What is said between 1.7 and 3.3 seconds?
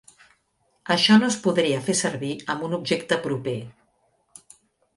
fer servir amb un objecte